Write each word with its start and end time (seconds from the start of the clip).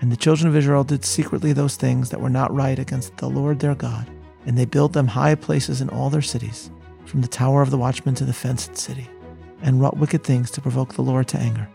And 0.00 0.10
the 0.10 0.16
children 0.16 0.48
of 0.48 0.56
Israel 0.56 0.82
did 0.82 1.04
secretly 1.04 1.52
those 1.52 1.76
things 1.76 2.08
that 2.08 2.20
were 2.20 2.30
not 2.30 2.54
right 2.54 2.78
against 2.78 3.18
the 3.18 3.28
Lord 3.28 3.60
their 3.60 3.74
God, 3.74 4.10
and 4.46 4.56
they 4.56 4.64
built 4.64 4.94
them 4.94 5.06
high 5.06 5.34
places 5.34 5.82
in 5.82 5.90
all 5.90 6.08
their 6.08 6.22
cities, 6.22 6.70
from 7.04 7.20
the 7.20 7.28
tower 7.28 7.60
of 7.60 7.70
the 7.70 7.76
watchman 7.76 8.14
to 8.14 8.24
the 8.24 8.32
fenced 8.32 8.78
city, 8.78 9.10
and 9.60 9.78
wrought 9.78 9.98
wicked 9.98 10.24
things 10.24 10.50
to 10.52 10.62
provoke 10.62 10.94
the 10.94 11.02
Lord 11.02 11.28
to 11.28 11.38
anger. 11.38 11.68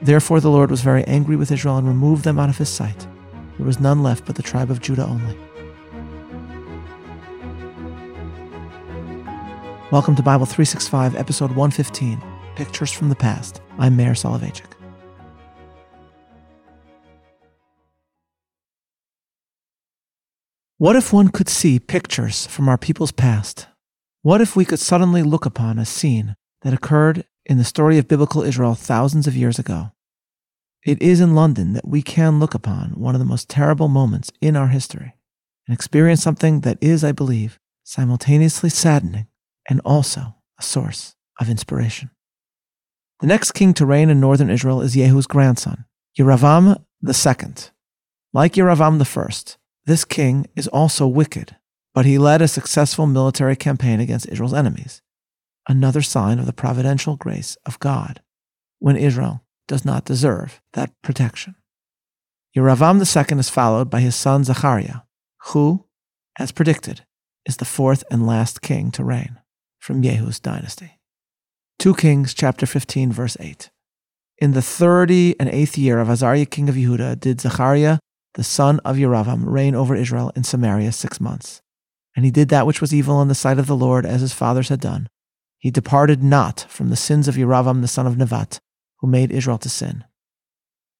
Therefore 0.00 0.38
the 0.38 0.50
Lord 0.50 0.70
was 0.70 0.80
very 0.80 1.02
angry 1.04 1.34
with 1.34 1.50
Israel 1.50 1.76
and 1.76 1.88
removed 1.88 2.22
them 2.22 2.38
out 2.38 2.48
of 2.48 2.58
his 2.58 2.68
sight. 2.68 3.06
There 3.56 3.66
was 3.66 3.80
none 3.80 4.00
left 4.00 4.26
but 4.26 4.36
the 4.36 4.42
tribe 4.42 4.70
of 4.70 4.80
Judah 4.80 5.06
only. 5.06 5.36
Welcome 9.90 10.14
to 10.14 10.22
Bible 10.22 10.46
365, 10.46 11.16
episode 11.16 11.50
115 11.50 12.22
Pictures 12.54 12.92
from 12.92 13.08
the 13.08 13.16
Past. 13.16 13.60
I'm 13.76 13.96
Meir 13.96 14.12
Soloveichik. 14.12 14.71
What 20.82 20.96
if 20.96 21.12
one 21.12 21.28
could 21.28 21.48
see 21.48 21.78
pictures 21.78 22.44
from 22.48 22.68
our 22.68 22.76
people's 22.76 23.12
past? 23.12 23.68
What 24.22 24.40
if 24.40 24.56
we 24.56 24.64
could 24.64 24.80
suddenly 24.80 25.22
look 25.22 25.46
upon 25.46 25.78
a 25.78 25.84
scene 25.84 26.34
that 26.62 26.74
occurred 26.74 27.24
in 27.46 27.56
the 27.56 27.62
story 27.62 27.98
of 27.98 28.08
biblical 28.08 28.42
Israel 28.42 28.74
thousands 28.74 29.28
of 29.28 29.36
years 29.36 29.60
ago? 29.60 29.92
It 30.84 31.00
is 31.00 31.20
in 31.20 31.36
London 31.36 31.74
that 31.74 31.86
we 31.86 32.02
can 32.02 32.40
look 32.40 32.52
upon 32.52 32.98
one 32.98 33.14
of 33.14 33.20
the 33.20 33.24
most 33.24 33.48
terrible 33.48 33.86
moments 33.86 34.32
in 34.40 34.56
our 34.56 34.66
history 34.66 35.14
and 35.68 35.72
experience 35.72 36.20
something 36.20 36.62
that 36.62 36.78
is, 36.80 37.04
I 37.04 37.12
believe, 37.12 37.60
simultaneously 37.84 38.68
saddening 38.68 39.28
and 39.68 39.80
also 39.84 40.34
a 40.58 40.64
source 40.64 41.14
of 41.38 41.48
inspiration. 41.48 42.10
The 43.20 43.28
next 43.28 43.52
king 43.52 43.72
to 43.74 43.86
reign 43.86 44.10
in 44.10 44.18
northern 44.18 44.50
Israel 44.50 44.82
is 44.82 44.96
Yehu's 44.96 45.28
grandson, 45.28 45.84
Yeravam 46.18 46.84
II. 47.06 47.54
Like 48.32 48.54
Yeravam 48.54 49.00
I, 49.00 49.61
this 49.84 50.04
king 50.04 50.46
is 50.54 50.68
also 50.68 51.06
wicked, 51.06 51.56
but 51.94 52.06
he 52.06 52.18
led 52.18 52.40
a 52.40 52.48
successful 52.48 53.06
military 53.06 53.56
campaign 53.56 54.00
against 54.00 54.28
Israel's 54.28 54.54
enemies, 54.54 55.02
another 55.68 56.02
sign 56.02 56.38
of 56.38 56.46
the 56.46 56.52
providential 56.52 57.16
grace 57.16 57.56
of 57.66 57.80
God 57.80 58.22
when 58.78 58.96
Israel 58.96 59.44
does 59.68 59.84
not 59.84 60.04
deserve 60.04 60.60
that 60.72 60.92
protection. 61.02 61.54
Yeravam 62.56 62.98
II 62.98 63.38
is 63.38 63.48
followed 63.48 63.88
by 63.88 64.00
his 64.00 64.14
son 64.14 64.44
Zachariah, 64.44 65.00
who, 65.46 65.86
as 66.38 66.52
predicted, 66.52 67.04
is 67.46 67.56
the 67.56 67.64
fourth 67.64 68.04
and 68.10 68.26
last 68.26 68.62
king 68.62 68.90
to 68.92 69.04
reign 69.04 69.40
from 69.78 70.02
Yehu's 70.02 70.38
dynasty. 70.38 71.00
2 71.78 71.94
Kings 71.94 72.34
chapter 72.34 72.66
15 72.66 73.10
verse 73.10 73.36
8. 73.40 73.70
In 74.38 74.52
the 74.52 74.62
thirty 74.62 75.38
and 75.40 75.48
eighth 75.48 75.78
year 75.78 75.98
of 75.98 76.08
Azariah 76.08 76.46
king 76.46 76.68
of 76.68 76.74
Yehuda 76.74 77.18
did 77.18 77.40
Zechariah 77.40 77.98
the 78.34 78.44
son 78.44 78.80
of 78.80 78.96
Yeravam, 78.96 79.44
reign 79.46 79.74
over 79.74 79.94
Israel 79.94 80.32
in 80.34 80.44
Samaria 80.44 80.92
six 80.92 81.20
months. 81.20 81.62
And 82.16 82.24
he 82.24 82.30
did 82.30 82.48
that 82.48 82.66
which 82.66 82.80
was 82.80 82.94
evil 82.94 83.20
in 83.22 83.28
the 83.28 83.34
sight 83.34 83.58
of 83.58 83.66
the 83.66 83.76
Lord, 83.76 84.06
as 84.06 84.20
his 84.20 84.32
fathers 84.32 84.68
had 84.68 84.80
done. 84.80 85.08
He 85.58 85.70
departed 85.70 86.22
not 86.22 86.66
from 86.68 86.88
the 86.88 86.96
sins 86.96 87.28
of 87.28 87.36
Yeravam 87.36 87.80
the 87.80 87.88
son 87.88 88.06
of 88.06 88.14
Nevat, 88.14 88.58
who 88.98 89.06
made 89.06 89.30
Israel 89.30 89.58
to 89.58 89.68
sin. 89.68 90.04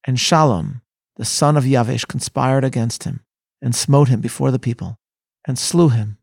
And 0.07 0.17
Shallum, 0.17 0.83
the 1.17 1.25
son 1.25 1.57
of 1.57 1.65
Yavish, 1.65 2.07
conspired 2.07 2.65
against 2.65 3.05
him, 3.05 3.21
and 3.61 3.75
smote 3.75 4.09
him 4.09 4.21
before 4.21 4.51
the 4.51 4.59
people, 4.59 4.99
and 5.47 5.59
slew 5.59 5.89
him, 5.89 6.19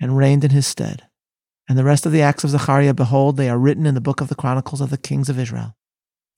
and 0.00 0.16
reigned 0.16 0.44
in 0.44 0.50
his 0.50 0.66
stead. 0.66 1.06
And 1.68 1.78
the 1.78 1.84
rest 1.84 2.06
of 2.06 2.12
the 2.12 2.22
acts 2.22 2.42
of 2.42 2.50
Zechariah, 2.50 2.94
behold, 2.94 3.36
they 3.36 3.48
are 3.48 3.58
written 3.58 3.86
in 3.86 3.94
the 3.94 4.00
book 4.00 4.20
of 4.20 4.28
the 4.28 4.34
Chronicles 4.34 4.80
of 4.80 4.90
the 4.90 4.98
kings 4.98 5.28
of 5.28 5.38
Israel. 5.38 5.76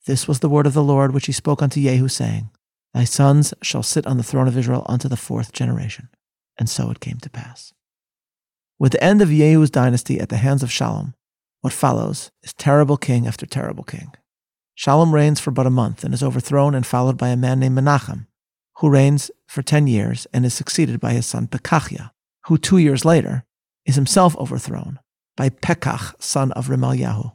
This 0.05 0.27
was 0.27 0.39
the 0.39 0.49
word 0.49 0.67
of 0.67 0.73
the 0.73 0.83
Lord 0.83 1.13
which 1.13 1.25
he 1.25 1.31
spoke 1.31 1.61
unto 1.61 1.81
Jehu, 1.81 2.07
saying, 2.07 2.49
Thy 2.93 3.05
sons 3.05 3.53
shall 3.63 3.83
sit 3.83 4.05
on 4.05 4.17
the 4.17 4.23
throne 4.23 4.47
of 4.47 4.57
Israel 4.57 4.85
unto 4.87 5.07
the 5.07 5.17
fourth 5.17 5.51
generation. 5.51 6.09
And 6.59 6.69
so 6.69 6.91
it 6.91 6.99
came 6.99 7.17
to 7.17 7.29
pass. 7.29 7.73
With 8.77 8.91
the 8.91 9.03
end 9.03 9.21
of 9.21 9.29
Yehu's 9.29 9.71
dynasty 9.71 10.19
at 10.19 10.29
the 10.29 10.37
hands 10.37 10.61
of 10.61 10.69
Shallum, 10.69 11.13
what 11.61 11.73
follows 11.73 12.29
is 12.43 12.53
terrible 12.53 12.97
king 12.97 13.25
after 13.25 13.45
terrible 13.45 13.83
king. 13.83 14.13
Shallum 14.77 15.11
reigns 15.11 15.39
for 15.39 15.51
but 15.51 15.65
a 15.65 15.71
month 15.71 16.03
and 16.03 16.13
is 16.13 16.21
overthrown 16.21 16.75
and 16.75 16.85
followed 16.85 17.17
by 17.17 17.29
a 17.29 17.37
man 17.37 17.59
named 17.59 17.77
Menachem, 17.77 18.27
who 18.77 18.89
reigns 18.89 19.31
for 19.47 19.61
ten 19.61 19.87
years 19.87 20.27
and 20.33 20.45
is 20.45 20.53
succeeded 20.53 20.99
by 20.99 21.13
his 21.13 21.25
son 21.25 21.47
Pekahiah, 21.47 22.11
who 22.45 22.57
two 22.57 22.77
years 22.77 23.05
later 23.05 23.45
is 23.85 23.95
himself 23.95 24.35
overthrown 24.37 24.99
by 25.35 25.49
Pekach, 25.49 26.21
son 26.21 26.51
of 26.51 26.67
Remaliahu. 26.67 27.33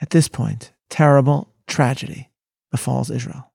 At 0.00 0.10
this 0.10 0.28
point, 0.28 0.72
terrible 0.88 1.52
tragedy 1.66 2.30
befalls 2.70 3.10
Israel 3.10 3.51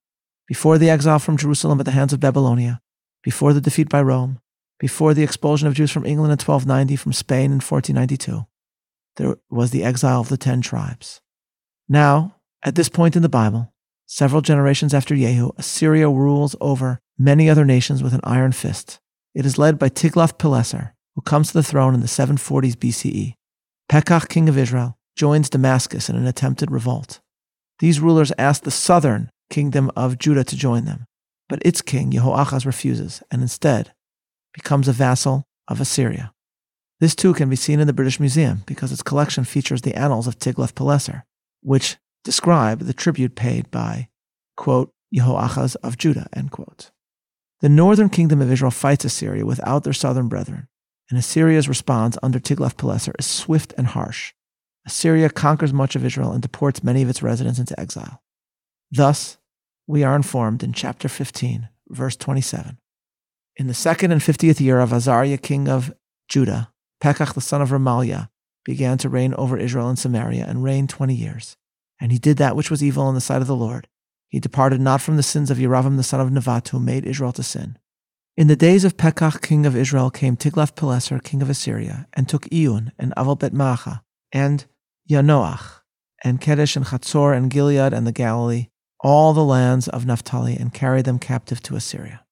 before 0.48 0.78
the 0.78 0.90
exile 0.90 1.20
from 1.20 1.38
Jerusalem 1.38 1.80
at 1.80 1.86
the 1.86 1.92
hands 1.92 2.14
of 2.14 2.20
Babylonia, 2.20 2.82
before 3.24 3.54
the 3.54 3.62
defeat 3.62 3.90
by 3.90 4.02
Rome, 4.02 4.40
before 4.80 5.14
the 5.14 5.24
expulsion 5.24 5.68
of 5.68 5.74
Jews 5.74 5.92
from 5.92 6.06
England 6.06 6.32
in 6.32 6.38
1290, 6.38 6.96
from 6.96 7.14
Spain 7.14 7.52
in 7.52 7.60
1492, 7.60 8.46
there 9.18 9.38
was 9.50 9.72
the 9.72 9.84
exile 9.84 10.22
of 10.22 10.30
the 10.30 10.38
ten 10.38 10.62
tribes. 10.62 11.22
Now, 11.90 12.36
at 12.64 12.76
this 12.76 12.90
point 12.90 13.16
in 13.16 13.22
the 13.22 13.30
Bible, 13.30 13.74
several 14.06 14.42
generations 14.42 14.94
after 14.94 15.16
Yehu, 15.16 15.58
Assyria 15.58 16.10
rules 16.10 16.56
over 16.62 17.00
many 17.18 17.50
other 17.50 17.66
nations 17.66 18.04
with 18.04 18.14
an 18.14 18.22
iron 18.24 18.52
fist. 18.52 19.00
It 19.34 19.46
is 19.46 19.58
led 19.58 19.78
by 19.78 19.90
Tiglath-Pileser, 19.90 20.94
who 21.16 21.22
comes 21.22 21.48
to 21.48 21.54
the 21.54 21.64
throne 21.64 21.94
in 21.94 22.02
the 22.02 22.08
740s 22.08 22.76
BCE. 22.76 23.34
Pekach, 23.90 24.30
king 24.30 24.48
of 24.50 24.58
Israel, 24.58 24.98
joins 25.16 25.50
Damascus 25.50 26.10
in 26.10 26.16
an 26.16 26.28
attempted 26.28 26.70
revolt. 26.70 27.20
These 27.80 28.00
rulers 28.00 28.32
ask 28.38 28.64
the 28.64 28.72
southern 28.72 29.30
kingdom 29.50 29.92
of 29.96 30.18
Judah 30.18 30.44
to 30.44 30.56
join 30.56 30.86
them. 30.86 31.08
But 31.50 31.62
its 31.64 31.82
king, 31.82 32.12
Jehoahaz, 32.12 32.66
refuses 32.66 33.24
and 33.32 33.42
instead 33.42 33.94
becomes 34.54 34.88
a 34.88 34.94
vassal 34.94 35.48
of 35.68 35.80
Assyria. 35.80 36.34
This 37.00 37.16
too 37.16 37.34
can 37.34 37.50
be 37.50 37.56
seen 37.56 37.80
in 37.80 37.88
the 37.88 37.94
British 37.94 38.20
Museum 38.20 38.64
because 38.66 38.92
its 38.92 39.04
collection 39.04 39.44
features 39.44 39.84
the 39.84 39.96
annals 39.96 40.28
of 40.28 40.40
Tiglath-Pileser, 40.40 41.26
which 41.62 41.98
describe 42.24 42.80
the 42.80 42.94
tribute 42.94 43.36
paid 43.36 43.70
by, 43.70 44.10
quote, 44.56 44.92
of 45.84 45.98
Judah, 45.98 46.28
end 46.34 46.52
quote. 46.52 46.92
The 47.62 47.70
northern 47.70 48.10
kingdom 48.10 48.42
of 48.42 48.52
Israel 48.52 48.72
fights 48.72 49.06
Assyria 49.06 49.46
without 49.46 49.84
their 49.84 49.94
southern 49.94 50.28
brethren, 50.28 50.68
and 51.10 51.18
Assyria's 51.18 51.70
response 51.70 52.18
under 52.22 52.40
Tiglath-Pileser 52.40 53.14
is 53.18 53.26
swift 53.26 53.74
and 53.78 53.88
harsh. 53.88 54.34
Assyria 54.86 55.30
conquers 55.30 55.72
much 55.72 55.96
of 55.96 56.04
Israel 56.04 56.32
and 56.32 56.42
deports 56.42 56.84
many 56.84 57.02
of 57.02 57.10
its 57.10 57.24
residents 57.24 57.60
into 57.60 57.80
exile. 57.80 58.22
Thus, 58.92 59.38
we 59.86 60.04
are 60.04 60.16
informed 60.16 60.64
in 60.64 60.72
chapter 60.72 61.10
15, 61.10 61.68
verse 61.90 62.16
27. 62.16 62.78
In 63.58 63.68
the 63.68 63.74
second 63.74 64.12
and 64.12 64.24
fiftieth 64.24 64.62
year 64.62 64.80
of 64.80 64.94
Azariah, 64.94 65.38
king 65.38 65.68
of 65.68 65.94
Judah, 66.30 66.72
Pekach 67.02 67.34
the 67.34 67.42
son 67.42 67.62
of 67.62 67.70
Remaliah 67.70 68.30
began 68.64 68.98
to 69.00 69.10
reign 69.10 69.34
over 69.34 69.58
Israel 69.58 69.90
and 69.90 69.98
Samaria 69.98 70.46
and 70.48 70.64
reigned 70.64 70.90
twenty 70.90 71.16
years. 71.16 71.58
And 72.00 72.12
he 72.12 72.20
did 72.20 72.38
that 72.38 72.56
which 72.56 72.70
was 72.70 72.84
evil 72.84 73.10
in 73.10 73.16
the 73.16 73.22
sight 73.22 73.42
of 73.42 73.48
the 73.48 73.56
Lord. 73.56 73.88
He 74.28 74.40
departed 74.40 74.80
not 74.80 75.02
from 75.02 75.18
the 75.18 75.24
sins 75.24 75.50
of 75.50 75.58
Yeravam 75.58 75.98
the 75.98 76.04
son 76.04 76.20
of 76.20 76.30
Nevat, 76.30 76.70
who 76.70 76.80
made 76.80 77.06
Israel 77.06 77.32
to 77.34 77.44
sin. 77.44 77.78
In 78.36 78.48
the 78.48 78.56
days 78.56 78.84
of 78.84 78.98
Pekach, 78.98 79.42
king 79.42 79.66
of 79.66 79.76
Israel, 79.76 80.12
came 80.12 80.38
Tiglath-Pileser, 80.38 81.20
king 81.20 81.42
of 81.42 81.50
Assyria, 81.50 82.08
and 82.14 82.30
took 82.30 82.44
Iyun 82.50 82.92
and 83.00 83.14
Aval 83.18 83.40
Bet 83.40 83.54
Maacha, 83.54 84.02
and 84.32 84.66
Yanoach, 85.10 85.82
and 86.24 86.40
Kedesh 86.40 86.76
and 86.76 86.86
Chatzor 86.86 87.36
and 87.36 87.50
Gilead 87.50 87.94
and 87.94 88.06
the 88.06 88.12
Galilee, 88.12 88.68
all 89.00 89.34
the 89.34 89.44
lands 89.44 89.88
of 89.88 90.06
Naphtali 90.06 90.56
and 90.56 90.74
carried 90.74 91.06
them 91.06 91.20
captive 91.20 91.62
to 91.64 91.76
Assyria. 91.76 92.26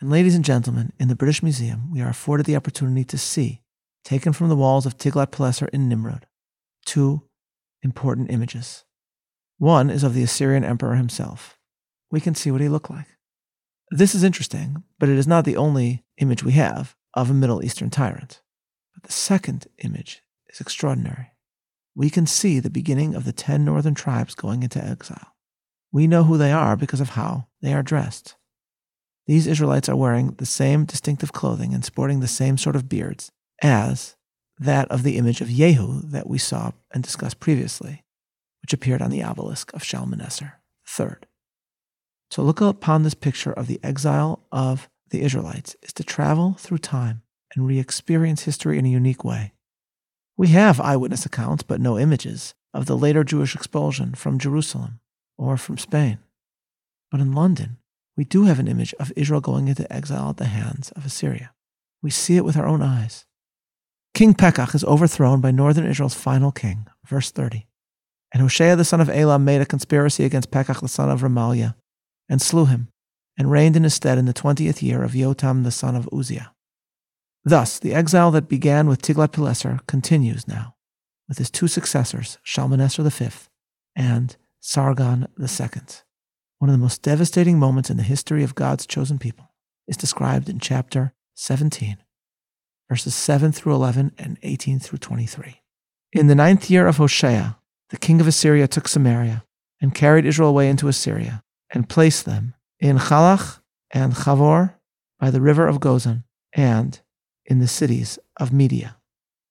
And, 0.00 0.10
ladies 0.10 0.34
and 0.34 0.44
gentlemen, 0.44 0.92
in 0.98 1.08
the 1.08 1.14
British 1.14 1.42
Museum, 1.42 1.90
we 1.90 2.00
are 2.00 2.08
afforded 2.08 2.46
the 2.46 2.56
opportunity 2.56 3.04
to 3.04 3.18
see, 3.18 3.62
taken 4.04 4.32
from 4.32 4.48
the 4.48 4.56
walls 4.56 4.86
of 4.86 4.98
Tiglath-Pileser 4.98 5.68
in 5.72 5.88
Nimrud, 5.88 6.24
two 6.84 7.22
important 7.82 8.30
images. 8.30 8.84
One 9.58 9.88
is 9.88 10.02
of 10.02 10.14
the 10.14 10.22
Assyrian 10.22 10.64
emperor 10.64 10.96
himself. 10.96 11.58
We 12.10 12.20
can 12.20 12.34
see 12.34 12.50
what 12.50 12.60
he 12.60 12.68
looked 12.68 12.90
like. 12.90 13.06
This 13.90 14.14
is 14.14 14.24
interesting, 14.24 14.82
but 14.98 15.08
it 15.08 15.16
is 15.16 15.26
not 15.26 15.44
the 15.44 15.56
only 15.56 16.04
image 16.18 16.42
we 16.42 16.52
have 16.52 16.96
of 17.14 17.30
a 17.30 17.34
Middle 17.34 17.64
Eastern 17.64 17.90
tyrant. 17.90 18.42
But 18.94 19.04
the 19.04 19.12
second 19.12 19.68
image 19.78 20.22
is 20.48 20.60
extraordinary. 20.60 21.30
We 21.94 22.10
can 22.10 22.26
see 22.26 22.58
the 22.58 22.70
beginning 22.70 23.14
of 23.14 23.24
the 23.24 23.32
ten 23.32 23.64
northern 23.64 23.94
tribes 23.94 24.34
going 24.34 24.62
into 24.62 24.84
exile. 24.84 25.33
We 25.94 26.08
know 26.08 26.24
who 26.24 26.36
they 26.36 26.50
are 26.50 26.74
because 26.74 27.00
of 27.00 27.10
how 27.10 27.46
they 27.62 27.72
are 27.72 27.84
dressed. 27.84 28.34
These 29.28 29.46
Israelites 29.46 29.88
are 29.88 29.94
wearing 29.94 30.32
the 30.32 30.44
same 30.44 30.86
distinctive 30.86 31.32
clothing 31.32 31.72
and 31.72 31.84
sporting 31.84 32.18
the 32.18 32.26
same 32.26 32.58
sort 32.58 32.74
of 32.74 32.88
beards 32.88 33.30
as 33.62 34.16
that 34.58 34.90
of 34.90 35.04
the 35.04 35.16
image 35.16 35.40
of 35.40 35.46
Yehu 35.46 36.10
that 36.10 36.28
we 36.28 36.36
saw 36.36 36.72
and 36.92 37.04
discussed 37.04 37.38
previously, 37.38 38.02
which 38.60 38.72
appeared 38.72 39.02
on 39.02 39.12
the 39.12 39.22
obelisk 39.22 39.72
of 39.72 39.84
Shalmaneser 39.84 40.54
III. 40.98 41.10
To 42.30 42.42
look 42.42 42.60
upon 42.60 43.04
this 43.04 43.14
picture 43.14 43.52
of 43.52 43.68
the 43.68 43.78
exile 43.84 44.40
of 44.50 44.88
the 45.10 45.22
Israelites 45.22 45.76
is 45.80 45.92
to 45.92 46.02
travel 46.02 46.54
through 46.58 46.78
time 46.78 47.22
and 47.54 47.68
re 47.68 47.78
experience 47.78 48.42
history 48.42 48.80
in 48.80 48.84
a 48.84 48.90
unique 48.90 49.22
way. 49.22 49.52
We 50.36 50.48
have 50.48 50.80
eyewitness 50.80 51.24
accounts, 51.24 51.62
but 51.62 51.80
no 51.80 51.96
images, 52.00 52.52
of 52.72 52.86
the 52.86 52.96
later 52.96 53.22
Jewish 53.22 53.54
expulsion 53.54 54.16
from 54.16 54.40
Jerusalem 54.40 54.98
or 55.36 55.56
from 55.56 55.78
Spain. 55.78 56.18
But 57.10 57.20
in 57.20 57.32
London, 57.32 57.78
we 58.16 58.24
do 58.24 58.44
have 58.44 58.58
an 58.58 58.68
image 58.68 58.94
of 58.94 59.12
Israel 59.16 59.40
going 59.40 59.68
into 59.68 59.90
exile 59.92 60.30
at 60.30 60.36
the 60.36 60.46
hands 60.46 60.90
of 60.92 61.04
Assyria. 61.04 61.52
We 62.02 62.10
see 62.10 62.36
it 62.36 62.44
with 62.44 62.56
our 62.56 62.66
own 62.66 62.82
eyes. 62.82 63.24
King 64.14 64.34
Pekach 64.34 64.74
is 64.74 64.84
overthrown 64.84 65.40
by 65.40 65.50
northern 65.50 65.86
Israel's 65.86 66.14
final 66.14 66.52
king, 66.52 66.86
verse 67.04 67.30
30. 67.30 67.66
And 68.32 68.42
Hoshea 68.42 68.76
the 68.76 68.84
son 68.84 69.00
of 69.00 69.08
Elah 69.08 69.38
made 69.38 69.60
a 69.60 69.66
conspiracy 69.66 70.24
against 70.24 70.50
Pekach 70.50 70.80
the 70.80 70.88
son 70.88 71.10
of 71.10 71.22
Remaliah, 71.22 71.74
and 72.28 72.40
slew 72.40 72.66
him, 72.66 72.88
and 73.36 73.50
reigned 73.50 73.76
in 73.76 73.84
his 73.84 73.94
stead 73.94 74.18
in 74.18 74.26
the 74.26 74.32
twentieth 74.32 74.82
year 74.82 75.02
of 75.02 75.12
Yotam 75.12 75.64
the 75.64 75.70
son 75.70 75.96
of 75.96 76.08
Uzziah. 76.12 76.52
Thus, 77.44 77.78
the 77.78 77.94
exile 77.94 78.30
that 78.30 78.48
began 78.48 78.86
with 78.86 79.02
Tiglath-Pileser 79.02 79.80
continues 79.86 80.48
now, 80.48 80.76
with 81.28 81.38
his 81.38 81.50
two 81.50 81.68
successors, 81.68 82.38
Shalmaneser 82.42 83.02
V 83.02 83.28
and 83.96 84.36
Sargon 84.66 85.28
II. 85.38 85.82
One 86.58 86.70
of 86.70 86.72
the 86.72 86.78
most 86.78 87.02
devastating 87.02 87.58
moments 87.58 87.90
in 87.90 87.98
the 87.98 88.02
history 88.02 88.42
of 88.42 88.54
God's 88.54 88.86
chosen 88.86 89.18
people 89.18 89.52
is 89.86 89.98
described 89.98 90.48
in 90.48 90.58
chapter 90.58 91.12
17, 91.34 91.98
verses 92.88 93.14
7 93.14 93.52
through 93.52 93.74
11 93.74 94.12
and 94.16 94.38
18 94.42 94.78
through 94.78 95.00
23. 95.00 95.60
In 96.14 96.28
the 96.28 96.34
ninth 96.34 96.70
year 96.70 96.86
of 96.86 96.96
Hoshea, 96.96 97.56
the 97.90 97.98
king 97.98 98.22
of 98.22 98.26
Assyria 98.26 98.66
took 98.66 98.88
Samaria 98.88 99.44
and 99.82 99.94
carried 99.94 100.24
Israel 100.24 100.48
away 100.48 100.70
into 100.70 100.88
Assyria 100.88 101.44
and 101.74 101.90
placed 101.90 102.24
them 102.24 102.54
in 102.80 102.96
Chalach 102.96 103.60
and 103.90 104.14
Chavor 104.14 104.76
by 105.20 105.30
the 105.30 105.42
river 105.42 105.68
of 105.68 105.78
Gozan 105.78 106.24
and 106.54 106.98
in 107.44 107.58
the 107.58 107.68
cities 107.68 108.18
of 108.40 108.50
Media. 108.50 108.96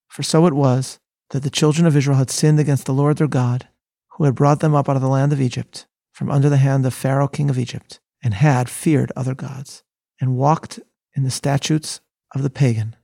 For 0.07 0.23
so 0.23 0.47
it 0.47 0.53
was 0.53 0.99
that 1.29 1.43
the 1.43 1.51
children 1.51 1.85
of 1.85 1.95
Israel 1.95 2.17
had 2.17 2.31
sinned 2.31 2.59
against 2.59 2.87
the 2.87 2.93
Lord 2.95 3.17
their 3.17 3.27
God, 3.27 3.67
who 4.15 4.25
had 4.25 4.35
brought 4.35 4.59
them 4.59 4.75
up 4.75 4.89
out 4.89 4.95
of 4.95 5.01
the 5.01 5.07
land 5.07 5.33
of 5.33 5.41
Egypt 5.41 5.85
from 6.13 6.29
under 6.29 6.47
the 6.47 6.57
hand 6.57 6.85
of 6.85 6.93
Pharaoh 6.93 7.27
king 7.27 7.49
of 7.49 7.57
Egypt, 7.57 7.99
and 8.23 8.35
had 8.35 8.69
feared 8.69 9.11
other 9.15 9.35
gods, 9.35 9.83
and 10.21 10.37
walked 10.37 10.79
in 11.15 11.23
the 11.23 11.31
statutes 11.31 11.99
of 12.33 12.43
the 12.43 12.49
pagan, 12.49 12.95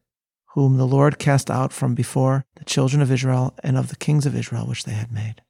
whom 0.53 0.77
the 0.77 0.87
Lord 0.87 1.19
cast 1.19 1.49
out 1.49 1.73
from 1.73 1.95
before 1.95 2.45
the 2.55 2.65
children 2.65 3.01
of 3.01 3.11
Israel 3.11 3.53
and 3.63 3.77
of 3.77 3.89
the 3.89 3.95
kings 3.95 4.25
of 4.25 4.35
Israel 4.35 4.67
which 4.67 4.83
they 4.83 4.93
had 4.93 5.11
made. 5.11 5.41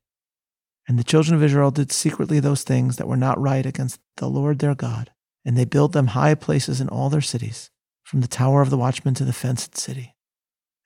And 0.88 0.98
the 0.98 1.04
children 1.04 1.36
of 1.36 1.44
Israel 1.44 1.70
did 1.70 1.92
secretly 1.92 2.40
those 2.40 2.64
things 2.64 2.96
that 2.96 3.08
were 3.08 3.18
not 3.18 3.40
right 3.40 3.66
against 3.66 4.00
the 4.18 4.28
Lord 4.28 4.60
their 4.60 4.74
God, 4.74 5.12
and 5.46 5.58
they 5.58 5.66
built 5.66 5.92
them 5.92 6.08
high 6.08 6.36
places 6.36 6.82
in 6.82 6.90
all 6.90 7.10
their 7.10 7.22
cities, 7.22 7.70
from 8.04 8.22
the 8.22 8.28
tower 8.28 8.62
of 8.62 8.70
the 8.70 8.78
watchman 8.78 9.14
to 9.16 9.26
the 9.26 9.34
fenced 9.34 9.78
city. 9.78 10.16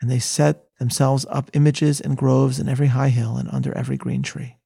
And 0.02 0.12
they 0.12 0.20
set 0.20 0.66
themselves 0.80 1.26
up 1.30 1.50
images 1.54 2.02
and 2.02 2.18
groves 2.18 2.60
in 2.60 2.68
every 2.68 2.88
high 2.88 3.10
hill 3.10 3.38
and 3.38 3.48
under 3.52 3.76
every 3.78 3.96
green 3.96 4.22
tree. 4.24 4.58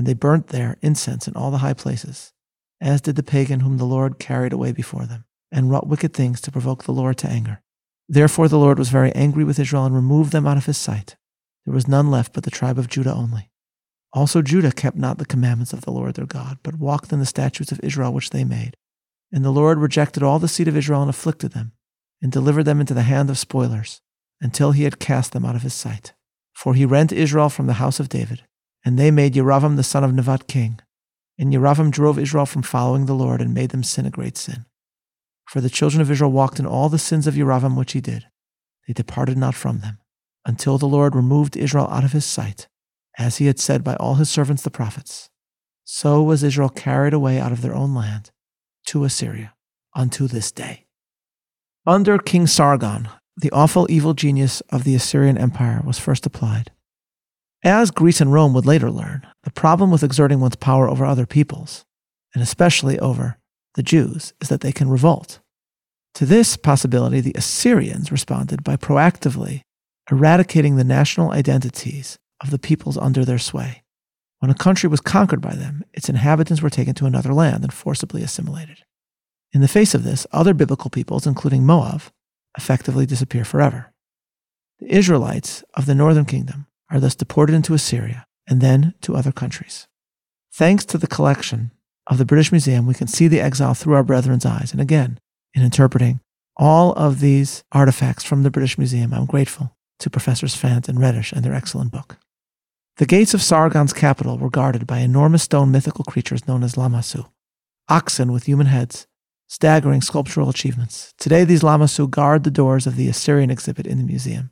And 0.00 0.06
they 0.06 0.14
burnt 0.14 0.46
there 0.46 0.78
incense 0.80 1.28
in 1.28 1.34
all 1.34 1.50
the 1.50 1.58
high 1.58 1.74
places, 1.74 2.32
as 2.80 3.02
did 3.02 3.16
the 3.16 3.22
pagan 3.22 3.60
whom 3.60 3.76
the 3.76 3.84
Lord 3.84 4.18
carried 4.18 4.54
away 4.54 4.72
before 4.72 5.04
them, 5.04 5.26
and 5.52 5.70
wrought 5.70 5.88
wicked 5.88 6.14
things 6.14 6.40
to 6.40 6.50
provoke 6.50 6.84
the 6.84 6.92
Lord 6.94 7.18
to 7.18 7.28
anger. 7.28 7.60
Therefore 8.08 8.48
the 8.48 8.58
Lord 8.58 8.78
was 8.78 8.88
very 8.88 9.12
angry 9.12 9.44
with 9.44 9.58
Israel 9.58 9.84
and 9.84 9.94
removed 9.94 10.32
them 10.32 10.46
out 10.46 10.56
of 10.56 10.64
his 10.64 10.78
sight. 10.78 11.16
There 11.66 11.74
was 11.74 11.86
none 11.86 12.10
left 12.10 12.32
but 12.32 12.44
the 12.44 12.50
tribe 12.50 12.78
of 12.78 12.88
Judah 12.88 13.12
only. 13.12 13.50
Also 14.14 14.40
Judah 14.40 14.72
kept 14.72 14.96
not 14.96 15.18
the 15.18 15.26
commandments 15.26 15.74
of 15.74 15.82
the 15.82 15.92
Lord 15.92 16.14
their 16.14 16.24
God, 16.24 16.56
but 16.62 16.78
walked 16.78 17.12
in 17.12 17.18
the 17.18 17.26
statutes 17.26 17.70
of 17.70 17.80
Israel 17.82 18.14
which 18.14 18.30
they 18.30 18.42
made. 18.42 18.78
And 19.30 19.44
the 19.44 19.50
Lord 19.50 19.76
rejected 19.76 20.22
all 20.22 20.38
the 20.38 20.48
seed 20.48 20.66
of 20.66 20.78
Israel 20.78 21.02
and 21.02 21.10
afflicted 21.10 21.52
them, 21.52 21.72
and 22.22 22.32
delivered 22.32 22.64
them 22.64 22.80
into 22.80 22.94
the 22.94 23.02
hand 23.02 23.28
of 23.28 23.36
spoilers, 23.36 24.00
until 24.40 24.72
he 24.72 24.84
had 24.84 24.98
cast 24.98 25.34
them 25.34 25.44
out 25.44 25.56
of 25.56 25.62
his 25.62 25.74
sight. 25.74 26.14
For 26.54 26.72
he 26.72 26.86
rent 26.86 27.12
Israel 27.12 27.50
from 27.50 27.66
the 27.66 27.74
house 27.74 28.00
of 28.00 28.08
David, 28.08 28.44
and 28.84 28.98
they 28.98 29.10
made 29.10 29.34
Yeravam 29.34 29.76
the 29.76 29.82
son 29.82 30.04
of 30.04 30.12
Nevat 30.12 30.46
king. 30.46 30.80
And 31.38 31.52
Yeravam 31.52 31.90
drove 31.90 32.18
Israel 32.18 32.46
from 32.46 32.62
following 32.62 33.06
the 33.06 33.14
Lord 33.14 33.40
and 33.40 33.54
made 33.54 33.70
them 33.70 33.82
sin 33.82 34.06
a 34.06 34.10
great 34.10 34.36
sin. 34.36 34.66
For 35.48 35.60
the 35.60 35.70
children 35.70 36.00
of 36.00 36.10
Israel 36.10 36.30
walked 36.30 36.58
in 36.60 36.66
all 36.66 36.88
the 36.88 36.98
sins 36.98 37.26
of 37.26 37.34
Yeravam 37.34 37.76
which 37.76 37.92
he 37.92 38.00
did. 38.00 38.26
They 38.86 38.92
departed 38.92 39.36
not 39.36 39.54
from 39.54 39.80
them, 39.80 39.98
until 40.46 40.78
the 40.78 40.86
Lord 40.86 41.14
removed 41.14 41.56
Israel 41.56 41.88
out 41.90 42.04
of 42.04 42.12
his 42.12 42.24
sight, 42.24 42.68
as 43.18 43.38
he 43.38 43.46
had 43.46 43.58
said 43.58 43.82
by 43.82 43.96
all 43.96 44.14
his 44.14 44.30
servants 44.30 44.62
the 44.62 44.70
prophets. 44.70 45.30
So 45.84 46.22
was 46.22 46.44
Israel 46.44 46.68
carried 46.68 47.12
away 47.12 47.40
out 47.40 47.52
of 47.52 47.62
their 47.62 47.74
own 47.74 47.94
land 47.94 48.30
to 48.86 49.04
Assyria 49.04 49.54
unto 49.94 50.28
this 50.28 50.52
day. 50.52 50.86
Under 51.86 52.18
King 52.18 52.46
Sargon, 52.46 53.08
the 53.36 53.50
awful 53.50 53.86
evil 53.90 54.14
genius 54.14 54.60
of 54.70 54.84
the 54.84 54.94
Assyrian 54.94 55.38
Empire 55.38 55.80
was 55.84 55.98
first 55.98 56.26
applied. 56.26 56.70
As 57.62 57.90
Greece 57.90 58.22
and 58.22 58.32
Rome 58.32 58.54
would 58.54 58.64
later 58.64 58.90
learn, 58.90 59.26
the 59.42 59.50
problem 59.50 59.90
with 59.90 60.02
exerting 60.02 60.40
one's 60.40 60.56
power 60.56 60.88
over 60.88 61.04
other 61.04 61.26
peoples, 61.26 61.84
and 62.32 62.42
especially 62.42 62.98
over 62.98 63.38
the 63.74 63.82
Jews, 63.82 64.32
is 64.40 64.48
that 64.48 64.62
they 64.62 64.72
can 64.72 64.88
revolt. 64.88 65.40
To 66.14 66.24
this 66.24 66.56
possibility, 66.56 67.20
the 67.20 67.34
Assyrians 67.36 68.10
responded 68.10 68.64
by 68.64 68.76
proactively 68.76 69.60
eradicating 70.10 70.76
the 70.76 70.84
national 70.84 71.32
identities 71.32 72.18
of 72.40 72.50
the 72.50 72.58
peoples 72.58 72.96
under 72.96 73.24
their 73.24 73.38
sway. 73.38 73.82
When 74.38 74.50
a 74.50 74.54
country 74.54 74.88
was 74.88 75.00
conquered 75.00 75.42
by 75.42 75.54
them, 75.54 75.84
its 75.92 76.08
inhabitants 76.08 76.62
were 76.62 76.70
taken 76.70 76.94
to 76.94 77.06
another 77.06 77.34
land 77.34 77.62
and 77.62 77.72
forcibly 77.72 78.22
assimilated. 78.22 78.78
In 79.52 79.60
the 79.60 79.68
face 79.68 79.94
of 79.94 80.02
this, 80.02 80.26
other 80.32 80.54
biblical 80.54 80.90
peoples, 80.90 81.26
including 81.26 81.66
Moab, 81.66 82.02
effectively 82.56 83.04
disappear 83.04 83.44
forever. 83.44 83.92
The 84.78 84.96
Israelites 84.96 85.62
of 85.74 85.84
the 85.84 85.94
northern 85.94 86.24
kingdom 86.24 86.66
are 86.90 87.00
thus 87.00 87.14
deported 87.14 87.54
into 87.54 87.74
Assyria 87.74 88.26
and 88.48 88.60
then 88.60 88.94
to 89.02 89.16
other 89.16 89.32
countries. 89.32 89.86
Thanks 90.52 90.84
to 90.86 90.98
the 90.98 91.06
collection 91.06 91.70
of 92.06 92.18
the 92.18 92.24
British 92.24 92.50
Museum, 92.50 92.86
we 92.86 92.94
can 92.94 93.06
see 93.06 93.28
the 93.28 93.40
exile 93.40 93.74
through 93.74 93.94
our 93.94 94.02
brethren's 94.02 94.44
eyes. 94.44 94.72
And 94.72 94.80
again, 94.80 95.20
in 95.54 95.62
interpreting 95.62 96.20
all 96.56 96.92
of 96.94 97.20
these 97.20 97.62
artifacts 97.72 98.24
from 98.24 98.42
the 98.42 98.50
British 98.50 98.76
Museum, 98.76 99.14
I'm 99.14 99.26
grateful 99.26 99.76
to 100.00 100.10
Professors 100.10 100.56
Fant 100.56 100.88
and 100.88 101.00
Reddish 101.00 101.32
and 101.32 101.44
their 101.44 101.54
excellent 101.54 101.92
book. 101.92 102.18
The 102.96 103.06
gates 103.06 103.32
of 103.32 103.42
Sargon's 103.42 103.92
capital 103.92 104.36
were 104.36 104.50
guarded 104.50 104.86
by 104.86 104.98
enormous 104.98 105.44
stone 105.44 105.70
mythical 105.70 106.04
creatures 106.04 106.46
known 106.46 106.62
as 106.62 106.74
Lamassu, 106.74 107.30
oxen 107.88 108.32
with 108.32 108.44
human 108.44 108.66
heads, 108.66 109.06
staggering 109.48 110.02
sculptural 110.02 110.48
achievements. 110.48 111.14
Today, 111.18 111.44
these 111.44 111.62
Lamassu 111.62 112.10
guard 112.10 112.44
the 112.44 112.50
doors 112.50 112.86
of 112.86 112.96
the 112.96 113.08
Assyrian 113.08 113.50
exhibit 113.50 113.86
in 113.86 113.98
the 113.98 114.04
museum. 114.04 114.50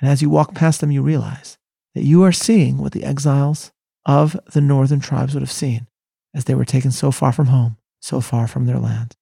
And 0.00 0.08
as 0.08 0.22
you 0.22 0.30
walk 0.30 0.54
past 0.54 0.80
them, 0.80 0.90
you 0.90 1.02
realize 1.02 1.58
that 1.94 2.04
you 2.04 2.22
are 2.22 2.32
seeing 2.32 2.78
what 2.78 2.92
the 2.92 3.04
exiles 3.04 3.72
of 4.06 4.38
the 4.52 4.60
northern 4.60 5.00
tribes 5.00 5.34
would 5.34 5.42
have 5.42 5.50
seen 5.50 5.86
as 6.34 6.44
they 6.44 6.54
were 6.54 6.64
taken 6.64 6.90
so 6.90 7.10
far 7.10 7.32
from 7.32 7.46
home, 7.46 7.76
so 8.00 8.20
far 8.20 8.46
from 8.46 8.66
their 8.66 8.78
land. 8.78 9.16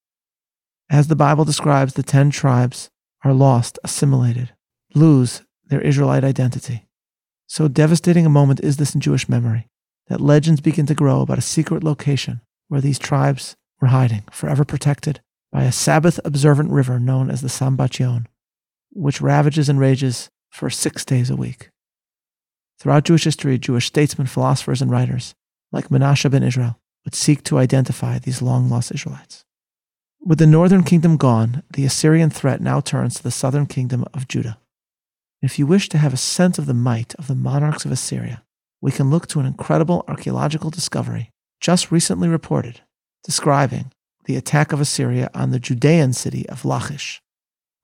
As 0.90 1.09
the 1.09 1.16
Bible 1.16 1.45
describes, 1.45 1.95
the 1.95 2.02
ten 2.02 2.31
tribes 2.31 2.90
are 3.25 3.33
lost, 3.33 3.78
assimilated, 3.85 4.52
lose 4.95 5.43
their 5.66 5.81
Israelite 5.81 6.25
identity. 6.25 6.87
So 7.47 7.69
devastating 7.69 8.26
a 8.26 8.31
moment 8.31 8.61
is 8.61 8.76
this 8.76 8.95
in 8.95 9.00
Jewish 9.00 9.28
memory 9.28 9.69
that 10.09 10.21
legends 10.21 10.61
begin 10.61 10.87
to 10.87 10.95
grow 10.95 11.21
about 11.21 11.38
a 11.38 11.43
secret 11.43 11.85
location 11.85 12.40
where 12.69 12.81
these 12.81 12.99
tribes 12.99 13.57
were 13.81 13.88
hiding, 13.88 14.25
forever 14.31 14.64
protected 14.64 15.21
by 15.50 15.64
a 15.64 15.73
Sabbath 15.73 16.21
observant 16.25 16.71
river 16.71 16.99
known 16.99 17.31
as 17.31 17.40
the 17.40 17.49
Sambatyon, 17.49 18.26
which 18.93 19.21
ravages 19.21 19.69
and 19.69 19.81
rages 19.81 20.28
for 20.50 20.69
six 20.69 21.04
days 21.04 21.31
a 21.31 21.37
week. 21.37 21.71
Throughout 22.78 23.04
Jewish 23.04 23.25
history, 23.25 23.58
Jewish 23.58 23.87
statesmen, 23.87 24.26
philosophers, 24.26 24.80
and 24.80 24.90
writers, 24.90 25.35
like 25.73 25.88
Menashe 25.88 26.30
ben 26.30 26.42
Israel, 26.42 26.78
would 27.04 27.14
seek 27.14 27.42
to 27.44 27.58
identify 27.58 28.18
these 28.18 28.42
long 28.42 28.68
lost 28.68 28.92
Israelites. 28.92 29.44
With 30.20 30.38
the 30.38 30.47
northern 30.47 30.82
kingdom 30.82 31.16
gone, 31.16 31.62
the 31.73 31.85
Assyrian 31.85 32.30
threat 32.30 32.61
now 32.61 32.80
turns 32.80 33.14
to 33.14 33.23
the 33.23 33.30
southern 33.30 33.66
kingdom 33.66 34.04
of 34.14 34.28
Judah. 34.28 34.58
If 35.40 35.58
you 35.58 35.66
wish 35.66 35.88
to 35.90 35.99
have 35.99 36.12
a 36.12 36.18
sense 36.18 36.58
of 36.58 36.66
the 36.66 36.75
might 36.75 37.14
of 37.14 37.28
the 37.28 37.35
monarchs 37.35 37.85
of 37.85 37.92
Assyria, 37.92 38.42
we 38.80 38.92
can 38.92 39.11
look 39.11 39.26
to 39.28 39.40
an 39.40 39.47
incredible 39.47 40.04
archaeological 40.08 40.70
discovery 40.70 41.30
just 41.61 41.90
recently 41.90 42.28
reported 42.28 42.82
describing 43.25 43.90
the 44.25 44.37
attack 44.37 44.73
of 44.73 44.80
Assyria 44.80 45.30
on 45.35 45.50
the 45.50 45.58
Judean 45.58 46.12
city 46.12 46.49
of 46.49 46.64
Lachish. 46.64 47.20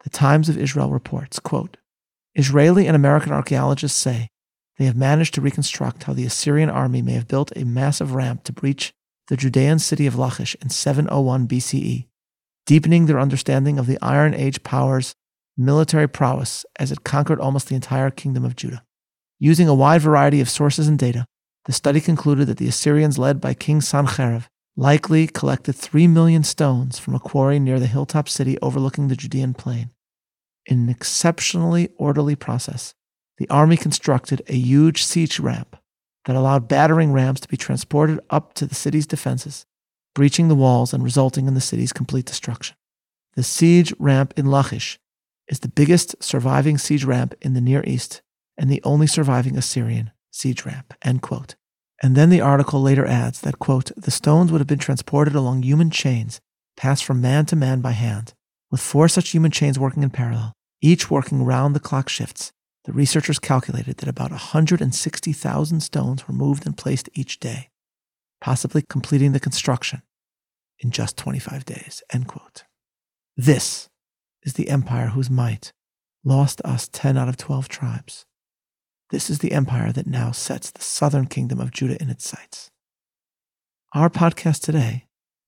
The 0.05 0.11
Times 0.11 0.49
of 0.49 0.59
Israel 0.59 0.91
reports, 0.91 1.39
quote, 1.39 1.77
Israeli 2.35 2.87
and 2.87 2.95
American 2.95 3.33
archaeologists 3.33 3.99
say 3.99 4.29
they 4.79 4.85
have 4.87 4.97
managed 4.97 5.35
to 5.35 5.41
reconstruct 5.41 6.05
how 6.05 6.13
the 6.13 6.27
Assyrian 6.27 6.71
army 6.71 7.03
may 7.03 7.13
have 7.13 7.29
built 7.29 7.53
a 7.57 7.65
massive 7.65 8.15
ramp 8.15 8.45
to 8.45 8.53
breach 8.53 8.93
the 9.29 9.37
Judean 9.37 9.79
city 9.79 10.07
of 10.07 10.19
Lachish 10.19 10.57
in 10.61 10.71
701 10.71 11.47
BCE, 11.47 12.07
deepening 12.67 13.07
their 13.07 13.21
understanding 13.21 13.79
of 13.79 13.87
the 13.87 13.99
Iron 14.03 14.35
Age 14.35 14.63
power's 14.63 15.15
military 15.57 16.09
prowess 16.09 16.67
as 16.79 16.91
it 16.91 17.05
conquered 17.05 17.41
almost 17.41 17.69
the 17.69 17.75
entire 17.75 18.11
kingdom 18.11 18.45
of 18.45 18.57
Judah. 18.57 18.83
Using 19.39 19.69
a 19.69 19.75
wide 19.75 20.03
variety 20.03 20.41
of 20.41 20.51
sources 20.51 20.89
and 20.89 20.99
data, 20.99 21.27
the 21.67 21.73
study 21.73 22.01
concluded 22.01 22.47
that 22.49 22.59
the 22.59 22.69
Assyrians, 22.69 23.19
led 23.19 23.41
by 23.41 23.55
King 23.55 23.81
Sancherib, 23.81 24.45
likely 24.77 25.27
collected 25.27 25.75
3 25.75 26.09
million 26.09 26.43
stones 26.43 26.99
from 26.99 27.15
a 27.15 27.21
quarry 27.21 27.59
near 27.59 27.79
the 27.79 27.87
hilltop 27.87 28.29
city 28.29 28.59
overlooking 28.61 29.09
the 29.09 29.17
Judean 29.17 29.55
plain. 29.55 29.91
In 30.67 30.81
an 30.81 30.89
exceptionally 30.89 31.91
orderly 31.97 32.35
process, 32.35 32.95
the 33.39 33.49
army 33.49 33.77
constructed 33.77 34.43
a 34.47 34.55
huge 34.55 35.05
siege 35.05 35.41
ramp 35.41 35.77
that 36.27 36.37
allowed 36.37 36.69
battering 36.69 37.13
rams 37.13 37.41
to 37.41 37.49
be 37.49 37.57
transported 37.57 38.21
up 38.31 38.55
to 38.55 38.67
the 38.67 38.75
city's 38.75 39.07
defenses 39.07 39.67
breaching 40.15 40.49
the 40.49 40.55
walls 40.55 40.95
and 40.95 41.03
resulting 41.03 41.47
in 41.47 41.55
the 41.55 41.61
city's 41.61 41.93
complete 41.93 42.25
destruction. 42.25 42.77
The 43.35 43.43
siege 43.43 43.93
ramp 43.99 44.33
in 44.37 44.47
Lachish 44.47 44.99
is 45.49 45.61
the 45.61 45.69
biggest 45.69 46.23
surviving 46.23 46.79
siege 46.79 47.05
ramp 47.05 47.35
in 47.43 47.55
the 47.55 47.61
Near 47.61 47.83
East 47.85 48.23
and 48.57 48.71
the 48.71 48.81
only 48.85 49.07
surviving 49.07 49.59
Assyrian 49.59 50.13
siege 50.31 50.65
ramp. 50.65 50.95
End 51.03 51.21
quote. 51.21 51.57
And 52.03 52.17
then 52.17 52.31
the 52.31 52.41
article 52.41 52.81
later 52.81 53.05
adds 53.05 53.41
that, 53.41 53.59
quote, 53.59 53.91
the 53.97 54.11
stones 54.11 54.53
would 54.53 54.61
have 54.61 54.69
been 54.69 54.79
transported 54.79 55.35
along 55.35 55.63
human 55.63 55.91
chains, 55.91 56.41
passed 56.77 57.05
from 57.05 57.21
man 57.21 57.47
to 57.47 57.57
man 57.57 57.81
by 57.81 57.93
hand, 57.93 58.35
with 58.71 58.81
four 58.81 59.09
such 59.09 59.31
human 59.31 59.51
chains 59.51 59.79
working 59.79 60.03
in 60.03 60.11
parallel, 60.11 60.53
each 60.81 61.11
working 61.11 61.45
round 61.45 61.75
the 61.75 61.81
clock 61.81 62.09
shifts. 62.09 62.53
The 62.85 62.93
researchers 62.93 63.39
calculated 63.39 63.97
that 63.99 64.09
about 64.09 64.31
160,000 64.31 65.81
stones 65.81 66.29
were 66.29 66.35
moved 66.35 66.67
and 66.67 66.77
placed 66.77 67.09
each 67.15 67.41
day, 67.41 67.71
possibly 68.41 68.83
completing 68.83 69.33
the 69.33 69.41
construction 69.41 70.03
in 70.79 70.91
just 70.91 71.17
25 71.17 71.65
days. 71.65 72.03
End 72.13 72.29
quote. 72.29 72.65
This 73.37 73.89
is 74.43 74.53
the 74.55 74.69
empire 74.69 75.09
whose 75.09 75.31
might 75.31 75.73
lost 76.25 76.61
us 76.65 76.89
10 76.89 77.17
out 77.17 77.29
of 77.29 77.37
12 77.37 77.69
tribes. 77.69 78.27
This 79.11 79.31
is 79.31 79.39
the 79.39 79.53
empire 79.53 79.93
that 79.93 80.07
now 80.07 80.33
sets 80.33 80.71
the 80.71 80.83
southern 80.83 81.27
kingdom 81.27 81.61
of 81.61 81.71
Judah 81.71 82.01
in 82.01 82.11
its 82.11 82.29
sights. 82.29 82.71
Our 83.95 84.11
podcast 84.11 84.61
today 84.63 85.07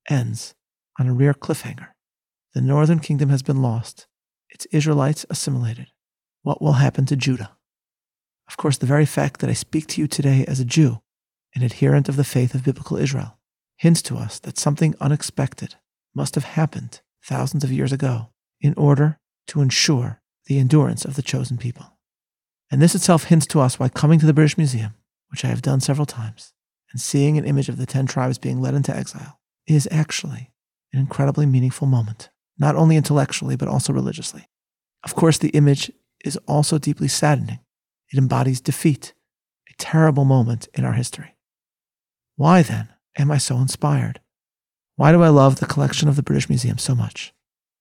ends 0.09 0.55
on 0.99 1.07
a 1.07 1.13
rare 1.13 1.35
cliffhanger. 1.35 1.89
The 2.55 2.61
northern 2.61 3.01
kingdom 3.01 3.29
has 3.29 3.43
been 3.43 3.61
lost, 3.61 4.07
its 4.49 4.67
Israelites 4.67 5.27
assimilated. 5.29 5.89
What 6.47 6.63
will 6.63 6.75
happen 6.75 7.07
to 7.07 7.17
Judah? 7.17 7.57
Of 8.47 8.57
course, 8.57 8.79
the 8.79 8.87
very 8.87 9.05
fact 9.05 9.41
that 9.41 9.51
I 9.51 9.53
speak 9.53 9.89
to 9.89 10.01
you 10.01 10.07
today 10.07 10.45
as 10.47 10.61
a 10.61 10.65
Jew, 10.65 11.03
an 11.57 11.65
adherent 11.65 12.09
of 12.09 12.15
the 12.15 12.23
faith 12.23 12.55
of 12.55 12.63
biblical 12.63 12.99
Israel, 12.99 13.37
hints 13.79 14.01
to 14.03 14.17
us 14.17 14.39
that 14.39 14.57
something 14.57 14.95
unexpected 15.01 15.75
must 16.15 16.37
have 16.37 16.45
happened 16.45 17.01
thousands 17.21 17.65
of 17.65 17.73
years 17.73 17.91
ago 17.93 18.29
in 18.61 18.75
order 18.77 19.19
to 19.49 19.61
ensure 19.61 20.23
the 20.45 20.61
endurance 20.61 21.05
of 21.05 21.17
the 21.17 21.21
chosen 21.21 21.59
people. 21.59 21.99
And 22.71 22.81
this 22.81 22.95
itself 22.95 23.25
hints 23.25 23.49
to 23.49 23.59
us 23.61 23.81
why 23.81 23.89
coming 23.89 24.21
to 24.21 24.27
the 24.27 24.33
British 24.33 24.57
Museum, 24.57 24.95
which 25.31 25.45
I 25.45 25.49
have 25.49 25.63
done 25.63 25.81
several 25.81 26.07
times, 26.07 26.53
and 26.93 27.01
seeing 27.01 27.37
an 27.37 27.45
image 27.45 27.69
of 27.69 27.77
the 27.77 27.87
10 27.87 28.07
tribes 28.07 28.39
being 28.39 28.61
led 28.61 28.75
into 28.75 28.95
exile 28.95 29.41
is 29.67 29.89
actually 29.91 30.53
an 30.93 31.01
incredibly 31.01 31.45
meaningful 31.45 31.89
moment, 31.89 32.31
not 32.57 32.77
only 32.77 32.95
intellectually, 32.95 33.57
but 33.57 33.67
also 33.67 33.93
religiously. 33.93 34.47
Of 35.03 35.17
course, 35.17 35.39
the 35.39 35.49
image 35.49 35.91
is 36.27 36.39
also 36.47 36.79
deeply 36.79 37.09
saddening. 37.09 37.61
It 38.13 38.19
embodies 38.19 38.61
defeat, 38.61 39.15
a 39.69 39.75
terrible 39.79 40.25
moment 40.25 40.69
in 40.75 40.85
our 40.85 40.93
history. 40.93 41.37
Why 42.37 42.63
then 42.63 42.89
am 43.17 43.31
I 43.31 43.39
so 43.39 43.57
inspired? 43.57 44.21
Why 44.97 45.13
do 45.13 45.23
I 45.23 45.29
love 45.29 45.61
the 45.61 45.67
collection 45.67 46.09
of 46.09 46.17
the 46.17 46.23
British 46.23 46.49
Museum 46.49 46.79
so 46.79 46.95
much? 46.95 47.35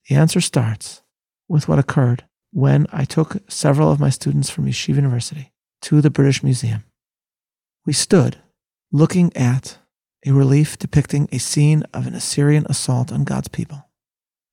The 0.09 0.15
answer 0.15 0.41
starts 0.41 1.01
with 1.47 1.67
what 1.67 1.79
occurred 1.79 2.25
when 2.51 2.87
I 2.91 3.05
took 3.05 3.37
several 3.49 3.91
of 3.91 3.99
my 3.99 4.09
students 4.09 4.49
from 4.49 4.65
Yeshiva 4.65 4.95
University 4.95 5.51
to 5.83 6.01
the 6.01 6.09
British 6.09 6.43
Museum. 6.43 6.83
We 7.85 7.93
stood 7.93 8.37
looking 8.91 9.35
at 9.35 9.77
a 10.25 10.31
relief 10.31 10.79
depicting 10.79 11.29
a 11.31 11.37
scene 11.37 11.83
of 11.93 12.07
an 12.07 12.15
Assyrian 12.15 12.65
assault 12.67 13.11
on 13.11 13.23
God's 13.23 13.47
people. 13.47 13.89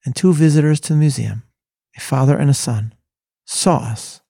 And 0.05 0.15
two 0.15 0.35
visitors 0.35 0.81
to 0.81 0.93
the 0.93 0.99
museum, 0.99 1.45
a 1.97 2.01
father 2.01 2.37
and 2.37 2.51
a 2.51 2.55
son, 2.55 2.93
saw 3.45 3.79
us. 3.79 4.21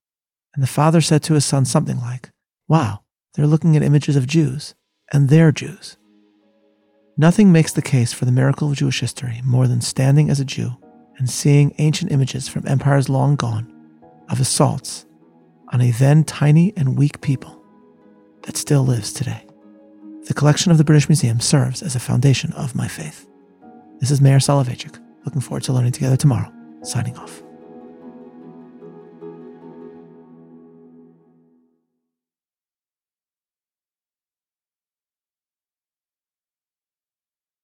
And 0.55 0.63
the 0.63 0.69
father 0.69 1.01
said 1.01 1.23
to 1.25 1.35
his 1.35 1.45
son 1.45 1.65
something 1.65 1.99
like, 1.99 2.31
Wow, 2.69 3.01
they're 3.35 3.47
looking 3.47 3.77
at 3.77 3.83
images 3.83 4.17
of 4.17 4.27
Jews, 4.27 4.75
and 5.13 5.29
they're 5.29 5.53
Jews. 5.53 5.97
Nothing 7.17 7.53
makes 7.53 7.73
the 7.73 7.83
case 7.83 8.13
for 8.13 8.25
the 8.25 8.33
miracle 8.33 8.71
of 8.71 8.77
Jewish 8.77 9.01
history 9.01 9.41
more 9.45 9.67
than 9.67 9.81
standing 9.81 10.31
as 10.31 10.41
a 10.41 10.45
Jew 10.45 10.77
and 11.19 11.29
seeing 11.29 11.75
ancient 11.79 12.11
images 12.11 12.49
from 12.49 12.67
empires 12.67 13.09
long 13.09 13.37
gone 13.37 13.73
of 14.31 14.41
assaults 14.41 15.07
on 15.73 15.81
a 15.81 15.91
then 15.93 16.25
tiny 16.25 16.73
and 16.77 16.97
weak 16.97 17.21
people 17.21 17.63
that 18.43 18.57
still 18.57 18.83
lives 18.83 19.13
today. 19.13 19.47
The 20.25 20.35
collection 20.35 20.73
of 20.73 20.79
the 20.79 20.85
British 20.85 21.09
Museum 21.09 21.41
serves 21.41 21.83
as 21.83 21.95
a 21.95 22.01
foundation 22.01 22.53
of 22.53 22.75
my 22.75 22.89
faith. 22.89 23.29
This 24.01 24.11
is 24.11 24.21
Meir 24.21 24.39
Soloveichik, 24.39 24.99
looking 25.25 25.41
forward 25.41 25.65
to 25.65 25.73
learning 25.73 25.93
together 25.93 26.17
tomorrow, 26.17 26.53
signing 26.83 27.17
off. 27.17 27.43